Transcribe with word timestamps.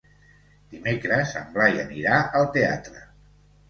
Dimecres 0.71 1.35
en 1.43 1.53
Blai 1.59 1.79
anirà 1.87 2.19
al 2.43 2.53
teatre. 2.61 3.09